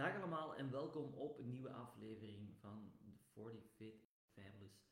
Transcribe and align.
Dag 0.00 0.16
allemaal 0.16 0.56
en 0.56 0.70
welkom 0.70 1.14
op 1.14 1.38
een 1.38 1.48
nieuwe 1.48 1.72
aflevering 1.72 2.56
van 2.60 2.92
de 2.98 3.12
40 3.32 3.62
Fit 3.76 3.94
Fabulous. 4.32 4.88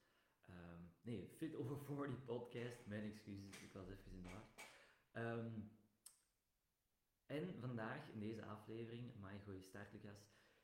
ehm, 0.46 0.82
nee, 1.00 1.28
Fit 1.36 1.54
Over 1.54 1.78
40 1.78 2.24
podcast. 2.24 2.86
Mijn 2.86 3.04
excuses, 3.04 3.62
ik 3.62 3.72
was 3.72 3.88
even 3.88 4.12
in 4.12 4.22
de 4.22 4.28
war. 4.28 4.44
Ehm, 5.12 5.50
en 7.26 7.60
vandaag 7.60 8.08
in 8.08 8.20
deze 8.20 8.44
aflevering, 8.44 9.12
my 9.20 9.40
goeie 9.44 9.62
start. 9.62 9.88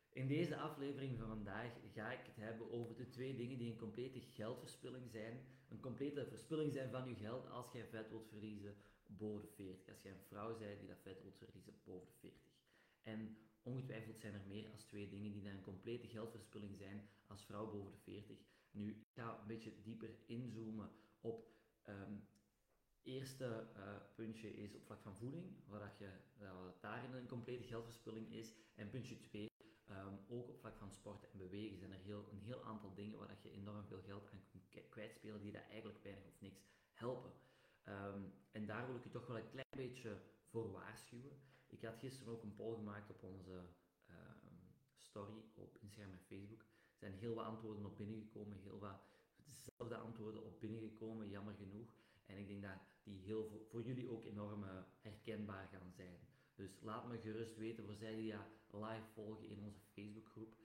In 0.08 0.26
deze 0.28 0.56
aflevering 0.56 1.18
van 1.18 1.28
vandaag 1.28 1.72
ga 1.92 2.12
ik 2.12 2.26
het 2.26 2.36
hebben 2.36 2.70
over 2.70 2.96
de 2.96 3.08
twee 3.08 3.36
dingen 3.36 3.58
die 3.58 3.70
een 3.70 3.78
complete 3.78 4.20
geldverspilling 4.20 5.10
zijn. 5.10 5.46
Een 5.68 5.80
complete 5.80 6.26
verspilling 6.26 6.72
zijn 6.72 6.90
van 6.90 7.08
je 7.08 7.14
geld 7.14 7.50
als 7.50 7.72
jij 7.72 7.86
vet 7.86 8.08
wilt 8.08 8.28
verliezen 8.28 8.76
boven 9.06 9.40
de 9.40 9.48
40. 9.48 9.88
Als 9.88 10.02
jij 10.02 10.12
een 10.12 10.26
vrouw 10.28 10.58
bent 10.58 10.78
die 10.78 10.88
dat 10.88 11.02
vet 11.02 11.22
wilt 11.22 11.38
verliezen 11.38 11.74
boven 11.84 12.08
de 12.08 12.18
40. 12.18 12.40
En 13.02 13.36
ongetwijfeld 13.64 14.20
zijn 14.20 14.34
er 14.34 14.46
meer 14.46 14.62
dan 14.62 14.76
twee 14.76 15.08
dingen 15.08 15.32
die 15.32 15.42
dan 15.42 15.52
een 15.52 15.60
complete 15.60 16.06
geldverspilling 16.06 16.76
zijn 16.76 17.08
als 17.26 17.44
vrouw 17.44 17.70
boven 17.70 17.92
de 17.92 17.98
40. 17.98 18.36
Nu, 18.70 18.90
ik 18.90 19.12
ga 19.14 19.38
een 19.40 19.46
beetje 19.46 19.82
dieper 19.82 20.10
inzoomen 20.26 20.90
op 21.20 21.48
ehm 21.82 22.12
eerste 23.04 23.66
eh, 23.74 23.82
puntje 24.14 24.54
is 24.56 24.74
op 24.74 24.84
vlak 24.84 25.02
van 25.02 25.16
voeding, 25.16 25.44
waar 25.66 25.80
dat 25.80 25.98
je, 25.98 26.08
uh, 26.42 26.64
wat 26.64 26.80
daarin 26.80 27.12
een 27.12 27.26
complete 27.26 27.64
geldverspilling 27.64 28.32
is. 28.32 28.54
En 28.74 28.90
puntje 28.90 29.20
2, 29.20 29.48
ehm, 29.84 30.14
ook 30.28 30.48
op 30.48 30.58
vlak 30.58 30.76
van 30.76 30.90
sport 30.90 31.30
en 31.30 31.38
bewegen 31.38 31.78
zijn 31.78 31.92
er 31.92 31.98
heel, 31.98 32.28
een 32.30 32.40
heel 32.40 32.64
aantal 32.64 32.94
dingen 32.94 33.18
waar 33.18 33.28
dat 33.28 33.42
je 33.42 33.50
enorm 33.50 33.86
veel 33.86 34.02
geld 34.02 34.30
aan 34.32 34.44
kunt 34.50 34.88
kwijtspelen 34.88 35.40
die 35.40 35.52
dat 35.52 35.62
eigenlijk 35.68 36.02
weinig 36.02 36.26
of 36.26 36.40
niks 36.40 36.64
helpen. 36.92 37.32
Ehm, 37.82 38.22
en 38.50 38.66
daar 38.66 38.86
wil 38.86 38.96
ik 38.96 39.02
je 39.02 39.10
toch 39.10 39.26
wel 39.26 39.38
een 39.38 39.50
klein 39.50 39.76
beetje 39.76 40.20
voor 40.44 40.72
waarschuwen. 40.72 41.38
Ik 41.74 41.82
had 41.82 41.98
gisteren 41.98 42.32
ook 42.32 42.42
een 42.42 42.54
poll 42.54 42.74
gemaakt 42.74 43.10
op 43.10 43.22
onze 43.22 43.66
ehm, 44.06 44.46
story 44.96 45.42
op 45.54 45.76
Instagram 45.80 46.12
en 46.12 46.20
Facebook. 46.20 46.60
Er 46.60 46.98
zijn 46.98 47.12
heel 47.12 47.34
wat 47.34 47.44
antwoorden 47.44 47.84
op 47.84 47.96
binnengekomen, 47.96 48.58
heel 48.58 48.78
wat 48.78 49.00
dezelfde 49.36 49.96
antwoorden 49.96 50.44
op 50.44 50.60
binnengekomen, 50.60 51.28
jammer 51.28 51.54
genoeg. 51.54 51.88
En 52.26 52.38
ik 52.38 52.46
denk 52.46 52.62
dat 52.62 52.78
die 53.02 53.20
heel 53.20 53.66
voor, 53.68 53.82
jullie 53.82 54.10
ook 54.10 54.24
enorm 54.24 54.64
eh, 54.64 54.82
herkenbaar 55.00 55.68
gaan 55.68 55.92
zijn. 55.92 56.18
Dus 56.54 56.80
laat 56.80 57.08
me 57.08 57.18
gerust 57.18 57.56
weten 57.56 57.84
voor 57.84 57.94
zij 57.94 58.14
die 58.14 58.26
ja 58.26 58.46
live 58.70 59.06
volgen 59.12 59.48
in 59.48 59.60
onze 59.60 59.80
Facebookgroep. 59.80 60.56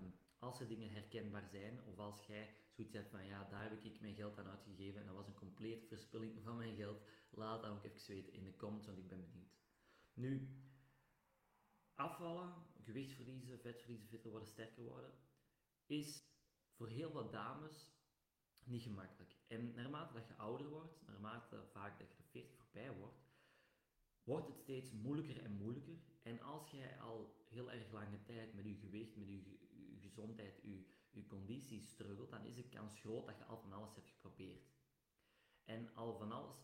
Um, 0.00 0.14
als 0.38 0.60
er 0.60 0.68
dingen 0.68 0.90
herkenbaar 0.90 1.48
zijn, 1.48 1.84
of 1.84 1.98
als 1.98 2.26
jij 2.26 2.54
zoiets 2.70 2.94
hebt 2.94 3.10
van 3.10 3.24
ja, 3.24 3.44
daar 3.44 3.62
heb 3.62 3.84
ik 3.84 4.00
mijn 4.00 4.14
geld 4.14 4.38
aan 4.38 4.48
uitgegeven 4.48 5.00
en 5.00 5.06
dat 5.06 5.16
was 5.16 5.26
een 5.26 5.34
complete 5.34 5.86
verspilling 5.86 6.42
van 6.42 6.56
mijn 6.56 6.76
geld, 6.76 7.02
laat 7.30 7.62
dat 7.62 7.70
ook 7.70 7.84
even 7.84 8.08
weten 8.08 8.32
in 8.32 8.44
de 8.44 8.56
comments, 8.56 8.86
want 8.86 8.98
ik 8.98 9.08
ben 9.08 9.20
benieuwd. 9.20 9.58
Nu, 10.18 10.48
afvallen, 11.94 12.54
gewicht 12.82 13.12
verliezen, 13.12 13.58
vet 13.60 13.80
verliezen, 13.80 14.08
fitter 14.08 14.30
worden, 14.30 14.48
sterker 14.48 14.82
worden, 14.82 15.12
is 15.86 16.24
voor 16.72 16.88
heel 16.88 17.12
wat 17.12 17.32
dames 17.32 17.88
niet 18.64 18.82
gemakkelijk. 18.82 19.36
En 19.46 19.74
naarmate 19.74 20.12
dat 20.12 20.26
je 20.26 20.34
ouder 20.34 20.68
wordt, 20.68 21.06
naarmate 21.06 21.64
vaak 21.72 21.98
dat 21.98 22.10
je 22.10 22.16
de 22.16 22.22
40 22.22 22.56
voorbij 22.56 22.92
wordt, 22.92 23.18
wordt 24.24 24.46
het 24.46 24.58
steeds 24.58 24.92
moeilijker 24.92 25.42
en 25.44 25.52
moeilijker. 25.52 25.98
En 26.22 26.40
als 26.40 26.70
jij 26.70 27.00
al 27.00 27.44
heel 27.48 27.70
erg 27.72 27.92
lange 27.92 28.22
tijd 28.22 28.54
met 28.54 28.64
je 28.64 28.74
gewicht, 28.74 29.16
met 29.16 29.28
je, 29.28 29.58
gezondheid, 29.98 30.60
je, 30.62 30.86
je 31.10 31.26
conditie 31.26 31.82
struggelt, 31.82 32.30
dan 32.30 32.44
is 32.44 32.54
de 32.54 32.68
kans 32.68 33.00
groot 33.00 33.26
dat 33.26 33.38
je 33.38 33.44
al 33.44 33.58
van 33.60 33.72
alles 33.72 33.94
hebt 33.94 34.08
geprobeerd. 34.08 34.70
En 35.64 35.94
al 35.94 36.16
van 36.18 36.32
alles 36.32 36.56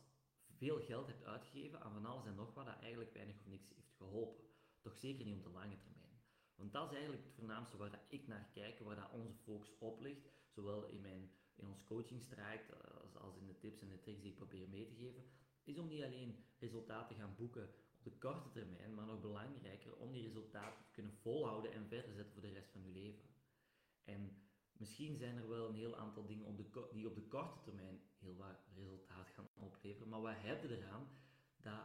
veel 0.64 0.80
geld 0.80 1.06
hebt 1.06 1.24
uitgegeven 1.24 1.80
aan 1.80 1.92
van 1.92 2.06
alles 2.06 2.26
en 2.26 2.34
nog 2.34 2.54
wat 2.54 2.66
dat 2.66 2.80
eigenlijk 2.80 3.12
weinig 3.12 3.36
of 3.36 3.46
niks 3.46 3.68
heeft 3.74 3.94
geholpen. 3.96 4.44
Toch 4.80 4.96
zeker 4.96 5.24
niet 5.24 5.36
op 5.36 5.42
de 5.42 5.48
lange 5.48 5.78
termijn. 5.78 6.22
Want 6.54 6.72
dat 6.72 6.86
is 6.86 6.92
eigenlijk 6.96 7.24
het 7.24 7.34
voornaamste 7.34 7.76
waar 7.76 7.90
dat 7.90 8.04
ik 8.08 8.26
naar 8.26 8.48
kijk, 8.52 8.78
waar 8.78 8.96
dat 8.96 9.10
onze 9.10 9.34
focus 9.34 9.78
op 9.78 10.00
ligt, 10.00 10.28
zowel 10.48 10.86
in, 10.86 11.00
mijn, 11.00 11.30
in 11.54 11.66
ons 11.66 11.84
coachingstraject 11.84 13.00
als, 13.02 13.16
als 13.16 13.36
in 13.36 13.46
de 13.46 13.58
tips 13.58 13.80
en 13.80 13.88
de 13.88 14.00
tricks 14.00 14.20
die 14.20 14.30
ik 14.30 14.36
probeer 14.36 14.68
mee 14.68 14.86
te 14.86 14.94
geven, 14.94 15.24
is 15.64 15.78
om 15.78 15.88
niet 15.88 16.02
alleen 16.02 16.44
resultaten 16.58 17.16
te 17.16 17.22
gaan 17.22 17.36
boeken 17.36 17.74
op 17.96 18.04
de 18.04 18.18
korte 18.18 18.50
termijn, 18.50 18.94
maar 18.94 19.06
nog 19.06 19.20
belangrijker 19.20 19.96
om 19.96 20.12
die 20.12 20.22
resultaten 20.22 20.84
te 20.84 20.92
kunnen 20.92 21.14
volhouden 21.14 21.72
en 21.72 21.88
verder 21.88 22.12
zetten 22.12 22.32
voor 22.32 22.42
de 22.42 22.52
rest 22.52 22.70
van 22.70 22.82
je 22.82 22.90
leven. 22.90 23.28
En 24.04 24.43
misschien 24.84 25.16
zijn 25.16 25.36
er 25.36 25.48
wel 25.48 25.68
een 25.68 25.74
heel 25.74 25.96
aantal 25.96 26.26
dingen 26.26 26.46
op 26.46 26.56
de, 26.56 26.88
die 26.92 27.06
op 27.06 27.14
de 27.14 27.28
korte 27.28 27.60
termijn 27.60 28.00
heel 28.18 28.36
wat 28.36 28.56
resultaat 28.74 29.30
gaan 29.30 29.48
opleveren, 29.54 30.08
maar 30.08 30.20
wat 30.20 30.34
heb 30.36 30.62
je 30.62 30.76
eraan 30.76 31.08
dat 31.56 31.84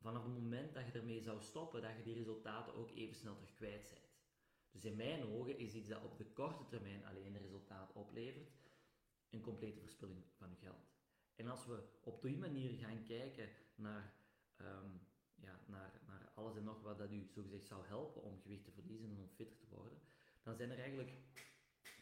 vanaf 0.00 0.22
het 0.22 0.32
moment 0.32 0.74
dat 0.74 0.86
je 0.86 0.92
ermee 0.92 1.20
zou 1.20 1.42
stoppen, 1.42 1.82
dat 1.82 1.96
je 1.96 2.02
die 2.02 2.14
resultaten 2.14 2.74
ook 2.74 2.90
even 2.90 3.14
snel 3.14 3.34
terug 3.34 3.54
kwijt 3.54 3.88
bent. 3.88 4.12
Dus 4.70 4.84
in 4.84 4.96
mijn 4.96 5.22
ogen 5.22 5.58
is 5.58 5.74
iets 5.74 5.88
dat 5.88 6.02
op 6.02 6.18
de 6.18 6.24
korte 6.24 6.66
termijn 6.66 7.04
alleen 7.04 7.34
een 7.34 7.40
resultaat 7.42 7.92
oplevert, 7.92 8.52
een 9.30 9.40
complete 9.40 9.80
verspilling 9.80 10.24
van 10.36 10.50
je 10.50 10.56
geld. 10.56 10.92
En 11.34 11.48
als 11.48 11.66
we 11.66 11.82
op 12.00 12.22
die 12.22 12.38
manier 12.38 12.78
gaan 12.78 13.04
kijken 13.04 13.48
naar, 13.74 14.14
um, 14.60 15.00
ja, 15.34 15.60
naar, 15.66 16.00
naar 16.06 16.32
alles 16.34 16.56
en 16.56 16.64
nog 16.64 16.82
wat 16.82 16.98
dat 16.98 17.10
u 17.10 17.26
zogezegd 17.26 17.66
zou 17.66 17.86
helpen 17.86 18.22
om 18.22 18.40
gewicht 18.40 18.64
te 18.64 18.72
verliezen 18.72 19.10
en 19.10 19.18
om 19.18 19.28
fitter 19.28 19.58
te 19.58 19.68
worden, 19.68 19.98
dan 20.42 20.56
zijn 20.56 20.70
er 20.70 20.78
eigenlijk 20.78 21.12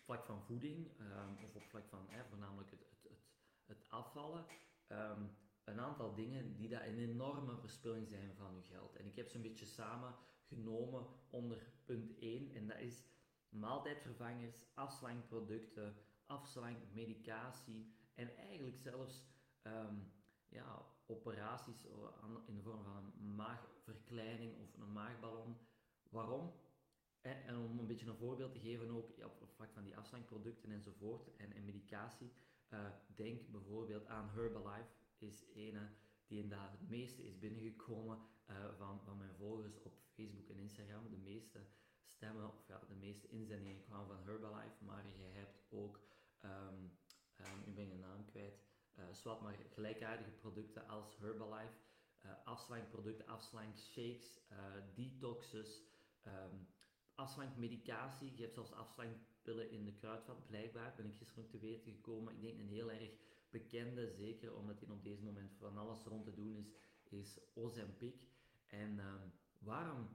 vlak 0.02 0.24
van 0.24 0.42
voeding, 0.42 0.90
um, 1.00 1.44
of 1.44 1.54
op 1.54 1.64
vlak 1.64 1.88
van 1.88 2.08
eh, 2.08 2.20
voornamelijk 2.28 2.70
het, 2.70 2.80
het, 2.80 3.02
het, 3.02 3.24
het 3.66 3.90
afvallen, 3.90 4.46
um, 4.88 5.36
een 5.64 5.80
aantal 5.80 6.14
dingen 6.14 6.56
die 6.56 6.68
dat 6.68 6.82
een 6.82 6.98
enorme 6.98 7.56
verspilling 7.56 8.08
zijn 8.08 8.34
van 8.34 8.54
uw 8.54 8.62
geld. 8.62 8.96
En 8.96 9.06
ik 9.06 9.16
heb 9.16 9.28
ze 9.28 9.36
een 9.36 9.42
beetje 9.42 9.66
samengenomen 9.66 11.06
onder 11.30 11.72
punt 11.84 12.18
1 12.18 12.54
en 12.54 12.66
dat 12.66 12.78
is 12.78 13.04
maaltijdvervangers, 13.48 14.64
afslankproducten, 14.74 15.96
afslankmedicatie 16.26 17.94
en 18.14 18.36
eigenlijk 18.36 18.76
zelfs 18.76 19.24
um, 19.62 20.12
ja, 20.48 20.86
operaties 21.06 21.84
in 22.46 22.54
de 22.54 22.62
vorm 22.62 22.82
van 22.84 22.96
een 22.96 23.34
maagverkleining 23.34 24.60
of 24.60 24.74
een 24.74 24.92
maagballon. 24.92 25.56
Waarom? 26.10 26.52
En, 27.22 27.56
om 27.56 27.78
een 27.78 27.86
beetje 27.86 28.06
een 28.06 28.16
voorbeeld 28.16 28.52
te 28.52 28.58
geven 28.58 28.90
ook 28.90 29.10
op 29.24 29.40
het 29.40 29.52
vlak 29.52 29.72
van 29.72 29.84
die 29.84 29.96
afslankproducten 29.96 30.70
enzovoort 30.70 31.36
en, 31.36 31.52
en 31.52 31.64
medicatie, 31.64 32.32
uh, 32.70 32.86
denk 33.14 33.50
bijvoorbeeld 33.50 34.06
aan 34.06 34.28
Herbalife 34.28 34.90
is 35.18 35.44
ene 35.54 35.90
die 36.26 36.42
inderdaad 36.42 36.72
het 36.72 36.88
meeste 36.88 37.26
is 37.26 37.38
binnengekomen 37.38 38.18
uh, 38.50 38.56
van, 38.78 39.00
van 39.04 39.16
mijn 39.16 39.34
volgers 39.34 39.82
op 39.82 39.92
Facebook 40.14 40.48
en 40.48 40.58
Instagram. 40.58 41.10
De 41.10 41.16
meeste 41.16 41.66
stemmen, 42.04 42.48
of 42.48 42.66
ja, 42.66 42.80
de 42.88 42.94
meeste 42.94 43.28
inzendingen 43.28 43.82
kwamen 43.82 44.06
van 44.06 44.24
Herbalife, 44.24 44.84
maar 44.84 45.06
je 45.06 45.24
hebt 45.24 45.62
ook, 45.68 46.00
um, 46.44 46.98
um, 47.40 47.62
ik 47.64 47.74
ben 47.74 47.88
je 47.88 47.96
naam 47.96 48.24
kwijt, 48.24 48.60
uh, 49.24 49.40
maar 49.42 49.56
gelijkaardige 49.68 50.30
producten 50.30 50.88
als 50.88 51.16
Herbalife, 51.18 51.76
afslankproducten, 52.44 53.26
afslankshakes, 53.26 54.40
detoxes, 54.94 55.82
um, 56.26 56.66
afslankmedicatie. 57.22 58.32
Je 58.34 58.42
hebt 58.42 58.54
zelfs 58.54 58.72
afslankpillen 58.72 59.70
in 59.70 59.84
de 59.84 59.92
kruidvat, 59.92 60.46
blijkbaar, 60.46 60.94
ben 60.96 61.06
ik 61.06 61.14
gisteren 61.14 61.44
ook 61.44 61.50
te 61.50 61.58
weten 61.58 61.92
gekomen. 61.92 62.34
Ik 62.34 62.40
denk 62.40 62.58
een 62.58 62.68
heel 62.68 62.90
erg 62.90 63.10
bekende, 63.50 64.12
zeker 64.12 64.56
omdat 64.56 64.80
hij 64.80 64.88
op 64.88 65.04
deze 65.04 65.22
moment 65.22 65.52
van 65.58 65.76
alles 65.76 66.02
rond 66.04 66.24
te 66.24 66.34
doen 66.34 66.56
is, 66.56 66.72
is 67.08 67.38
Ozempic. 67.54 68.28
En 68.66 68.96
uh, 68.96 69.14
waarom 69.58 70.08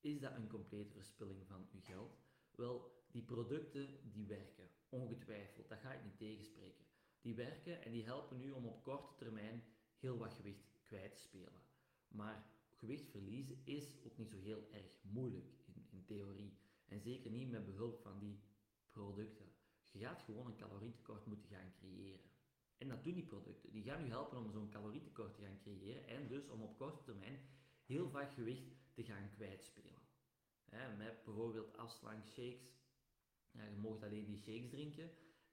is 0.00 0.20
dat 0.20 0.34
een 0.34 0.48
complete 0.48 0.92
verspilling 0.92 1.46
van 1.46 1.68
uw 1.72 1.80
geld? 1.80 2.18
Wel, 2.50 3.06
die 3.10 3.22
producten 3.22 4.12
die 4.12 4.26
werken, 4.26 4.70
ongetwijfeld, 4.88 5.68
dat 5.68 5.78
ga 5.78 5.92
ik 5.92 6.04
niet 6.04 6.18
tegenspreken. 6.18 6.84
Die 7.20 7.34
werken 7.34 7.82
en 7.82 7.92
die 7.92 8.04
helpen 8.04 8.42
u 8.42 8.50
om 8.50 8.66
op 8.66 8.82
korte 8.82 9.14
termijn 9.16 9.64
heel 9.98 10.18
wat 10.18 10.34
gewicht 10.34 10.80
kwijt 10.84 11.12
te 11.12 11.18
spelen. 11.18 11.62
Maar 12.08 12.46
gewicht 12.70 13.10
verliezen 13.10 13.60
is 13.64 13.96
ook 14.04 14.16
niet 14.16 14.30
zo 14.30 14.38
heel 14.38 14.68
erg 14.70 15.02
moeilijk 15.02 15.58
in, 15.90 16.04
theorie. 16.04 16.58
En 16.86 17.00
zeker 17.00 17.30
niet 17.30 17.50
met 17.50 17.64
behulp 17.64 18.00
van 18.00 18.18
die 18.18 18.40
producten. 18.90 19.52
Je 19.90 19.98
gaat 19.98 20.22
gewoon 20.22 20.46
een 20.46 20.56
calorietekort 20.56 21.26
moeten 21.26 21.48
gaan 21.48 21.72
creëren. 21.72 22.30
En 22.78 22.88
dat 22.88 23.04
doen 23.04 23.14
die 23.14 23.26
producten. 23.26 23.72
Die 23.72 23.82
gaan 23.82 24.04
u 24.04 24.08
helpen 24.08 24.38
om 24.38 24.50
zo'n 24.50 24.70
calorietekort 24.70 25.34
te 25.34 25.42
gaan 25.42 25.58
creëren 25.58 26.06
en 26.06 26.28
dus 26.28 26.48
om 26.48 26.62
op 26.62 26.76
korte 26.76 27.02
termijn 27.02 27.40
heel 27.84 28.10
vaak 28.10 28.32
gewicht 28.32 28.76
te 28.92 29.04
gaan 29.04 29.30
kwijtspelen. 29.30 30.02
Met 30.96 31.24
bijvoorbeeld 31.24 31.76
afslankshakes. 31.76 32.76
Ja, 33.50 33.64
je 33.64 33.76
mag 33.76 34.02
alleen 34.02 34.24
die 34.24 34.36
shakes 34.36 34.70
drinken 34.70 35.10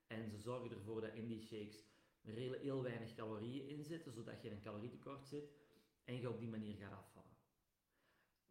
en 0.08 0.30
ze 0.30 0.38
zorgen 0.38 0.72
ervoor 0.72 1.02
dat 1.02 1.14
in 1.14 1.28
die 1.28 1.42
shakes 1.42 1.86
heel, 2.22 2.54
heel 2.54 2.84
weinig 2.84 3.14
calorieën 3.14 3.68
in 3.68 3.84
zitten, 3.84 4.12
zodat 4.12 4.42
je 4.42 4.48
in 4.48 4.56
een 4.56 4.62
calorietekort 4.62 5.26
zit 5.26 5.54
en 6.04 6.20
je 6.20 6.30
op 6.30 6.40
die 6.40 6.48
manier 6.48 6.76
gaat 6.76 6.92
afvallen. 6.92 7.35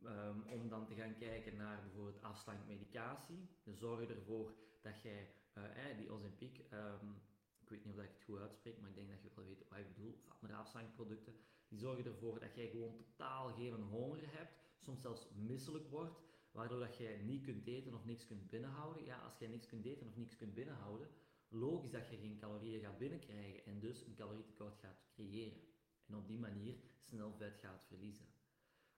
Um, 0.03 0.43
om 0.43 0.69
dan 0.69 0.87
te 0.87 0.95
gaan 0.95 1.17
kijken 1.17 1.57
naar 1.57 1.83
bijvoorbeeld 1.83 2.23
afslankmedicatie. 2.23 3.49
Ze 3.59 3.75
zorgen 3.75 4.09
ervoor 4.09 4.55
dat 4.81 5.03
jij 5.03 5.31
uh, 5.55 5.97
die 5.99 6.11
Ozempic 6.11 6.65
um, 6.73 7.23
ik 7.65 7.71
weet 7.71 7.85
niet 7.85 7.95
of 7.95 8.03
ik 8.03 8.11
het 8.15 8.25
goed 8.25 8.41
uitspreek, 8.41 8.81
maar 8.81 8.89
ik 8.89 8.95
denk 8.95 9.09
dat 9.09 9.23
je 9.23 9.31
wel 9.35 9.45
weet 9.45 9.69
wat 9.69 9.79
ik 9.79 9.95
bedoel, 9.95 10.13
of 10.13 10.33
andere 10.41 10.55
afslankproducten, 10.55 11.35
die 11.69 11.79
zorgen 11.79 12.05
ervoor 12.05 12.41
dat 12.41 12.55
jij 12.55 12.69
gewoon 12.69 12.97
totaal 12.97 13.53
geen 13.53 13.83
honger 13.83 14.21
hebt, 14.23 14.53
soms 14.81 15.01
zelfs 15.01 15.29
misselijk 15.35 15.89
wordt, 15.89 16.19
waardoor 16.51 16.79
dat 16.79 16.97
jij 16.97 17.17
niet 17.17 17.45
kunt 17.45 17.67
eten 17.67 17.95
of 17.95 18.05
niks 18.05 18.27
kunt 18.27 18.51
binnenhouden. 18.51 19.05
Ja, 19.05 19.19
als 19.19 19.39
jij 19.39 19.49
niks 19.49 19.67
kunt 19.67 19.85
eten 19.85 20.07
of 20.07 20.17
niks 20.17 20.37
kunt 20.37 20.55
binnenhouden, 20.55 21.09
logisch 21.49 21.91
dat 21.91 22.09
je 22.09 22.17
geen 22.17 22.39
calorieën 22.39 22.81
gaat 22.81 22.99
binnenkrijgen 22.99 23.65
en 23.65 23.81
dus 23.81 24.07
een 24.07 24.15
calorietekort 24.15 24.79
gaat 24.79 25.05
creëren. 25.15 25.61
En 26.07 26.15
op 26.15 26.27
die 26.27 26.39
manier 26.39 26.77
snel 26.97 27.33
vet 27.33 27.57
gaat 27.57 27.85
verliezen. 27.87 28.34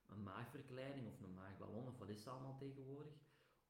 Een 0.06 0.22
maagverkleining 0.22 1.06
of 1.06 1.20
een 1.20 1.34
maagballon 1.34 1.86
of 1.86 1.98
wat 1.98 2.08
is 2.08 2.18
het 2.18 2.28
allemaal 2.28 2.56
tegenwoordig? 2.56 3.14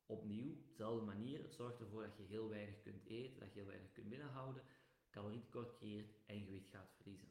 Opnieuw, 0.07 0.63
dezelfde 0.67 1.05
manier, 1.05 1.43
het 1.43 1.55
zorgt 1.55 1.81
ervoor 1.81 2.03
dat 2.03 2.17
je 2.17 2.23
heel 2.23 2.49
weinig 2.49 2.81
kunt 2.81 3.05
eten, 3.05 3.41
dat 3.41 3.53
je 3.53 3.59
heel 3.59 3.69
weinig 3.69 3.93
kunt 3.93 4.09
binnenhouden, 4.09 4.63
calorietekort 5.11 5.77
creëert 5.77 6.15
en 6.27 6.45
gewicht 6.45 6.69
gaat 6.69 6.93
verliezen. 6.97 7.29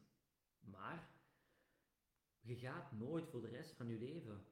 Maar 0.60 1.10
je 2.40 2.56
gaat 2.56 2.92
nooit 2.92 3.28
voor 3.28 3.40
de 3.40 3.48
rest 3.48 3.72
van 3.72 3.88
je 3.88 3.98
leven 3.98 4.46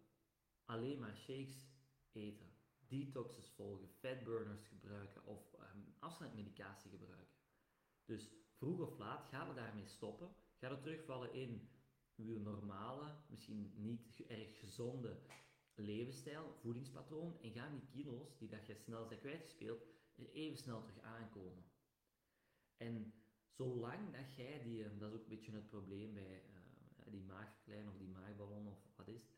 alleen 0.65 0.99
maar 0.99 1.17
shakes 1.17 1.67
eten, 2.12 2.53
detoxes 2.87 3.51
volgen, 3.51 3.89
fatburners 3.89 4.67
gebruiken 4.67 5.25
of 5.25 5.53
um, 5.53 5.95
afslankmedicatie 5.99 6.91
gebruiken. 6.91 7.37
Dus 8.05 8.31
vroeg 8.56 8.81
of 8.81 8.99
laat 8.99 9.27
gaan 9.27 9.49
we 9.49 9.55
daarmee 9.55 9.87
stoppen, 9.87 10.35
gaat 10.56 10.71
het 10.71 10.83
terugvallen 10.83 11.33
in 11.33 11.69
uw 12.17 12.39
normale, 12.39 13.15
misschien 13.27 13.73
niet 13.77 14.25
erg 14.27 14.59
gezonde 14.59 15.21
levensstijl, 15.75 16.55
voedingspatroon 16.61 17.41
en 17.41 17.53
gaan 17.53 17.73
die 17.73 17.89
kilo's 17.89 18.39
die 18.39 18.49
dat 18.49 18.67
je 18.67 18.75
snel 18.75 19.07
zijn 19.07 19.21
kwijtgespeeld 19.21 19.83
er 20.15 20.31
even 20.33 20.59
snel 20.59 20.83
terug 20.83 21.01
aankomen. 21.01 21.65
En 22.77 23.15
zolang 23.51 24.13
dat 24.13 24.35
jij 24.35 24.63
die, 24.63 24.85
ehm, 24.85 24.99
dat 24.99 25.09
is 25.09 25.15
ook 25.17 25.23
een 25.23 25.29
beetje 25.29 25.53
het 25.53 25.69
probleem 25.69 26.15
bij 26.15 26.43
uh, 26.45 27.13
die 27.13 27.23
maagverklein 27.23 27.89
of 27.89 27.97
die 27.97 28.09
maagballon 28.09 28.67
of 28.67 28.79
wat 28.97 29.09
is 29.09 29.35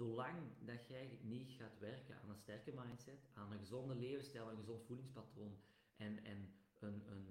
zolang 0.00 0.38
dat 0.64 0.86
jij 0.86 1.18
niet 1.22 1.50
gaat 1.50 1.78
werken 1.78 2.20
aan 2.20 2.30
een 2.30 2.36
sterke 2.36 2.72
mindset, 2.72 3.28
aan 3.34 3.52
een 3.52 3.58
gezonde 3.58 3.94
levensstijl, 3.94 4.50
een 4.50 4.56
gezond 4.56 4.84
voedingspatroon 4.86 5.56
en, 5.96 6.24
en 6.24 6.54
een, 6.78 7.10
een 7.10 7.28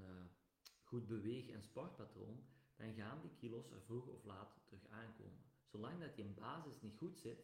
goed 0.81 1.07
beweeg- 1.07 1.49
en 1.49 1.63
sportpatroon, 1.63 2.43
dan 2.79 2.93
gaan 2.93 3.21
die 3.21 3.35
kilo's 3.35 3.71
er 3.71 3.81
vroeg 3.81 4.07
of 4.07 4.23
laat 4.23 4.57
terug 4.65 4.87
aankomen. 4.87 5.43
Zolang 5.65 5.99
dat 5.99 6.17
in 6.17 6.33
basis 6.33 6.81
niet 6.81 6.97
goed 6.97 7.17
zit, 7.17 7.43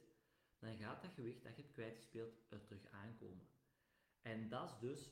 dan 0.60 0.78
gaat 0.78 1.02
dat 1.02 1.12
gewicht 1.14 1.44
dat 1.44 1.56
je 1.56 1.62
hebt 1.62 1.74
kwijtgespeeld 1.74 2.34
er 2.50 2.66
terug 2.66 2.86
aankomen. 2.88 3.48
En 4.22 4.50
dat 4.50 4.70
is 4.72 4.80
dus 4.80 5.12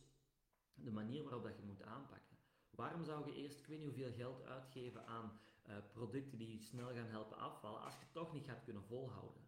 de 0.74 0.92
manier 0.92 1.24
waarop 1.24 1.44
dat 1.44 1.58
je 1.58 1.64
moet 1.64 1.81
aanpakken. 1.81 2.38
Waarom 2.70 3.04
zou 3.04 3.25
je 3.25 3.36
eerst, 3.36 3.60
ik 3.60 3.66
weet 3.66 3.80
niet 3.80 3.88
hoeveel 3.88 4.14
geld 4.14 4.44
uitgeven 4.44 5.06
aan 5.06 5.40
uh, 5.66 5.78
producten 5.92 6.38
die 6.38 6.52
je 6.52 6.60
snel 6.60 6.94
gaan 6.94 7.08
helpen 7.08 7.38
afvallen, 7.38 7.81
als 7.81 7.94
je 7.94 8.00
het 8.00 8.14
toch 8.14 8.34
niet 8.34 8.46
gaat 8.46 8.64
kunnen 8.64 8.84
volhouden? 8.84 9.42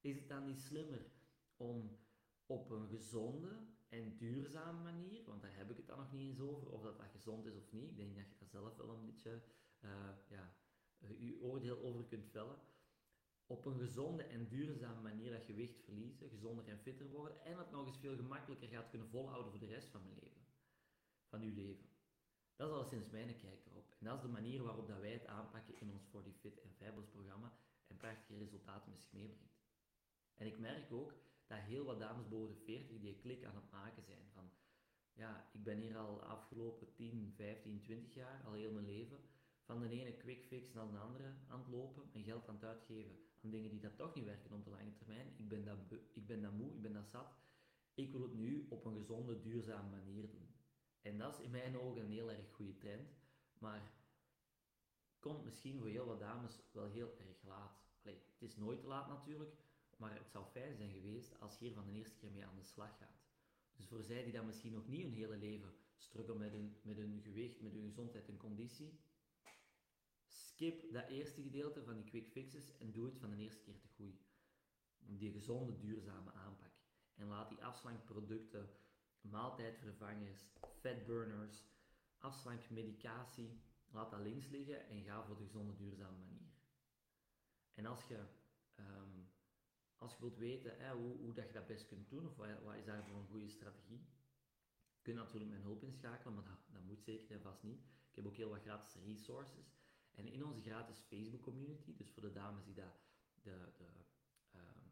Is 0.00 0.16
het 0.16 0.28
dan 0.28 0.44
niet 0.44 0.60
slimmer 0.60 1.10
om 1.56 1.98
op 2.46 2.70
een 2.70 2.88
gezonde 2.88 3.66
en 3.88 4.16
duurzame 4.16 4.82
manier, 4.82 5.24
want 5.24 5.42
daar 5.42 5.56
heb 5.56 5.70
ik 5.70 5.76
het 5.76 5.86
dan 5.86 5.98
nog 5.98 6.12
niet 6.12 6.28
eens 6.28 6.40
over, 6.40 6.70
of 6.70 6.82
dat 6.82 6.98
dat 6.98 7.10
gezond 7.10 7.46
is 7.46 7.56
of 7.56 7.72
niet, 7.72 7.90
ik 7.90 7.96
denk 7.96 8.16
dat 8.16 8.28
je 8.28 8.36
daar 8.38 8.48
zelf 8.48 8.76
wel 8.76 8.90
een 8.90 9.04
beetje 9.04 9.42
uh, 9.80 9.90
ja, 10.28 10.54
je 11.18 11.40
oordeel 11.40 11.82
over 11.82 12.04
kunt 12.04 12.26
vellen, 12.30 12.58
op 13.46 13.64
een 13.64 13.78
gezonde 13.78 14.22
en 14.22 14.48
duurzame 14.48 15.00
manier 15.00 15.32
dat 15.32 15.44
gewicht 15.44 15.80
verliezen, 15.84 16.28
gezonder 16.28 16.68
en 16.68 16.78
fitter 16.78 17.08
worden 17.08 17.44
en 17.44 17.58
het 17.58 17.70
nog 17.70 17.86
eens 17.86 17.98
veel 17.98 18.16
gemakkelijker 18.16 18.68
gaat 18.68 18.90
kunnen 18.90 19.08
volhouden 19.08 19.50
voor 19.50 19.60
de 19.60 19.74
rest 19.74 19.88
van 19.88 20.02
mijn 20.02 20.18
leven, 20.20 20.46
van 21.28 21.42
uw 21.42 21.54
leven. 21.54 21.88
Dat 22.56 22.68
is 22.68 22.74
al 22.74 22.84
sinds 22.84 23.10
mijn 23.10 23.38
kijk 23.38 23.66
erop. 23.66 23.94
En 23.98 24.06
dat 24.06 24.16
is 24.16 24.22
de 24.22 24.28
manier 24.28 24.62
waarop 24.62 24.88
dat 24.88 25.00
wij 25.00 25.12
het 25.12 25.26
aanpakken 25.26 25.80
in 25.80 25.90
ons 25.90 26.06
40 26.10 26.36
Fit 26.36 26.60
en 26.60 26.74
Fabulous 26.74 27.08
programma 27.08 27.58
en 27.86 27.96
prachtige 27.96 28.38
resultaten 28.38 28.90
met 28.90 29.00
zich 29.00 29.12
meebrengt. 29.12 29.58
En 30.34 30.46
ik 30.46 30.58
merk 30.58 30.92
ook 30.92 31.12
dat 31.46 31.58
heel 31.58 31.84
wat 31.84 31.98
dames 31.98 32.28
boven 32.28 32.54
de 32.54 32.60
40 32.60 32.98
die 33.00 33.16
klik 33.16 33.44
aan 33.44 33.54
het 33.54 33.70
maken 33.70 34.02
zijn. 34.02 34.30
Van, 34.32 34.50
ja, 35.12 35.48
ik 35.52 35.64
ben 35.64 35.78
hier 35.78 35.96
al 35.96 36.22
afgelopen 36.22 36.92
10, 36.94 37.32
15, 37.36 37.80
20 37.80 38.14
jaar, 38.14 38.44
al 38.44 38.52
heel 38.52 38.72
mijn 38.72 38.86
leven, 38.86 39.18
van 39.68 39.80
de 39.80 39.88
ene 39.88 40.16
quick 40.16 40.44
fix 40.44 40.72
naar 40.72 40.90
de 40.90 40.98
andere 40.98 41.34
aan 41.48 41.58
het 41.58 41.68
lopen, 41.68 42.02
en 42.12 42.22
geld 42.22 42.48
aan 42.48 42.54
het 42.54 42.64
uitgeven 42.64 43.18
aan 43.42 43.50
dingen 43.50 43.70
die 43.70 43.80
dat 43.80 43.96
toch 43.96 44.14
niet 44.14 44.24
werken 44.24 44.52
op 44.52 44.64
de 44.64 44.70
lange 44.70 44.92
termijn. 44.92 45.32
Ik 45.36 45.48
ben 45.48 45.64
dat, 45.64 45.76
ik 46.12 46.26
ben 46.26 46.42
dat 46.42 46.52
moe, 46.52 46.74
ik 46.74 46.82
ben 46.82 46.92
dat 46.92 47.08
zat. 47.08 47.36
Ik 47.94 48.12
wil 48.12 48.22
het 48.22 48.34
nu 48.34 48.66
op 48.68 48.84
een 48.84 48.94
gezonde, 48.94 49.40
duurzame 49.40 49.90
manier 49.90 50.30
doen. 50.30 50.54
En 51.02 51.18
dat 51.18 51.38
is 51.38 51.44
in 51.44 51.50
mijn 51.50 51.78
ogen 51.78 52.02
een 52.02 52.10
heel 52.10 52.30
erg 52.30 52.52
goede 52.52 52.76
trend, 52.76 53.08
maar 53.58 53.92
komt 55.18 55.44
misschien 55.44 55.78
voor 55.78 55.88
heel 55.88 56.06
wat 56.06 56.18
dames 56.18 56.60
wel 56.72 56.86
heel 56.86 57.18
erg 57.18 57.42
laat. 57.42 57.86
Het 58.02 58.42
is 58.42 58.56
nooit 58.56 58.80
te 58.80 58.86
laat 58.86 59.08
natuurlijk, 59.08 59.54
maar 59.96 60.14
het 60.14 60.30
zou 60.30 60.44
fijn 60.46 60.76
zijn 60.76 60.90
geweest 60.90 61.40
als 61.40 61.58
je 61.58 61.64
hier 61.64 61.74
van 61.74 61.86
de 61.86 61.92
eerste 61.92 62.16
keer 62.16 62.30
mee 62.30 62.44
aan 62.44 62.56
de 62.56 62.62
slag 62.62 62.98
gaat. 62.98 63.22
Dus 63.76 63.86
voor 63.86 64.02
zij 64.02 64.24
die 64.24 64.32
dan 64.32 64.46
misschien 64.46 64.72
nog 64.72 64.88
niet 64.88 65.02
hun 65.02 65.12
hele 65.12 65.36
leven 65.36 65.74
struggelen 65.96 66.38
met 66.38 66.50
hun, 66.50 66.76
met 66.82 66.96
hun 66.96 67.20
gewicht, 67.22 67.60
met 67.60 67.72
hun 67.72 67.84
gezondheid 67.84 68.28
en 68.28 68.36
conditie, 68.36 68.98
skip 70.58 70.92
dat 70.92 71.08
eerste 71.08 71.42
gedeelte 71.42 71.82
van 71.82 71.94
die 71.94 72.04
quick 72.04 72.28
fixes 72.28 72.76
en 72.78 72.92
doe 72.92 73.04
het 73.06 73.18
van 73.18 73.30
de 73.30 73.36
eerste 73.36 73.62
keer 73.62 73.78
te 73.80 73.88
goed. 73.88 74.26
Die 74.98 75.32
gezonde, 75.32 75.78
duurzame 75.78 76.32
aanpak. 76.32 76.72
En 77.14 77.26
laat 77.26 77.48
die 77.48 77.64
afslankproducten, 77.64 78.70
maaltijdvervangers, 79.20 80.46
fatburners, 80.80 81.62
afslankmedicatie, 82.18 83.60
laat 83.90 84.10
dat 84.10 84.20
links 84.20 84.48
liggen 84.48 84.88
en 84.88 85.02
ga 85.02 85.24
voor 85.24 85.36
de 85.36 85.44
gezonde, 85.44 85.76
duurzame 85.76 86.18
manier. 86.18 86.52
En 87.74 87.86
als 87.86 88.06
je 88.06 88.18
um, 88.76 89.30
als 89.96 90.12
je 90.12 90.20
wilt 90.20 90.36
weten 90.36 90.78
hè, 90.78 90.94
hoe, 90.94 91.16
hoe 91.16 91.34
dat 91.34 91.46
je 91.46 91.52
dat 91.52 91.66
best 91.66 91.86
kunt 91.86 92.10
doen, 92.10 92.26
of 92.26 92.36
wat, 92.36 92.62
wat 92.62 92.74
is 92.74 92.84
daarvoor 92.84 93.16
een 93.16 93.26
goede 93.26 93.48
strategie, 93.48 94.08
kun 95.02 95.12
je 95.12 95.18
natuurlijk 95.18 95.50
mijn 95.50 95.62
hulp 95.62 95.82
inschakelen, 95.82 96.34
maar 96.34 96.44
dat, 96.44 96.58
dat 96.72 96.82
moet 96.82 97.02
zeker 97.02 97.30
en 97.30 97.42
vast 97.42 97.62
niet. 97.62 97.82
Ik 98.10 98.14
heb 98.14 98.26
ook 98.26 98.36
heel 98.36 98.50
wat 98.50 98.62
gratis 98.62 99.02
resources. 99.02 99.77
En 100.18 100.26
in 100.26 100.44
onze 100.44 100.62
gratis 100.62 100.98
Facebook 100.98 101.42
community, 101.42 101.96
dus 101.96 102.10
voor 102.10 102.22
de 102.22 102.32
dames 102.32 102.64
die 102.64 102.74
dat, 102.74 103.00
de, 103.42 103.72
de, 103.76 103.88
um, 104.54 104.90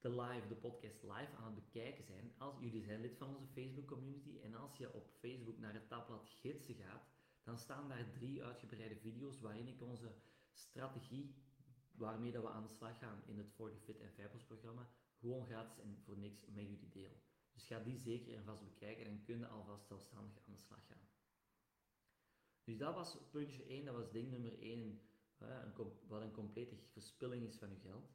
de 0.00 0.20
live, 0.20 0.48
de 0.48 0.54
podcast 0.54 1.02
live 1.02 1.36
aan 1.36 1.54
het 1.54 1.54
bekijken 1.54 2.04
zijn, 2.04 2.32
als 2.38 2.58
jullie 2.58 2.82
zijn 2.82 3.00
lid 3.00 3.16
van 3.16 3.36
onze 3.36 3.46
Facebook 3.46 3.86
community 3.86 4.38
en 4.38 4.54
als 4.54 4.76
je 4.76 4.92
op 4.92 5.10
Facebook 5.18 5.58
naar 5.58 5.74
het 5.74 5.88
tabblad 5.88 6.28
gidsen 6.28 6.74
gaat, 6.74 7.10
dan 7.42 7.58
staan 7.58 7.88
daar 7.88 8.10
drie 8.10 8.44
uitgebreide 8.44 8.96
video's 8.96 9.40
waarin 9.40 9.68
ik 9.68 9.82
onze 9.82 10.14
strategie 10.52 11.34
waarmee 11.92 12.32
dat 12.32 12.42
we 12.42 12.48
aan 12.48 12.62
de 12.62 12.68
slag 12.68 12.98
gaan 12.98 13.22
in 13.26 13.38
het 13.38 13.52
40 13.52 13.82
Fit 13.82 14.00
en 14.00 14.12
Fibers 14.12 14.44
programma, 14.44 14.90
gewoon 15.18 15.46
gratis 15.46 15.78
en 15.78 15.98
voor 16.04 16.18
niks 16.18 16.46
met 16.46 16.68
jullie 16.68 16.90
deel. 16.90 17.22
Dus 17.52 17.66
ga 17.66 17.78
die 17.78 17.98
zeker 17.98 18.34
en 18.34 18.44
vast 18.44 18.64
bekijken 18.64 19.06
en 19.06 19.22
kun 19.22 19.38
je 19.38 19.46
alvast 19.46 19.86
zelfstandig 19.86 20.38
aan 20.46 20.52
de 20.52 20.58
slag 20.58 20.86
gaan. 20.86 21.11
Dus 22.64 22.78
dat 22.78 22.94
was 22.94 23.18
puntje 23.30 23.64
1, 23.64 23.84
dat 23.84 23.94
was 23.94 24.10
ding 24.10 24.30
nummer 24.30 24.58
1, 24.58 25.00
een, 25.38 25.72
wat 26.06 26.22
een 26.22 26.32
complete 26.32 26.76
verspilling 26.76 27.44
is 27.44 27.56
van 27.56 27.70
je 27.70 27.76
geld. 27.76 28.10